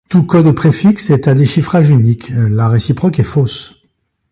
Tout 0.09 0.23
code 0.23 0.51
préfixe 0.55 1.11
est 1.11 1.27
à 1.27 1.35
déchiffrage 1.35 1.91
unique, 1.91 2.31
la 2.33 2.67
réciproque 2.69 3.19
est 3.19 3.23
fausse. 3.23 3.79